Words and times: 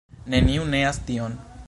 Neniu 0.35 0.65
neas 0.71 1.01
tion. 1.11 1.41